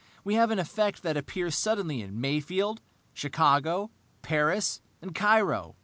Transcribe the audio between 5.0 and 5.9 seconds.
Cairo.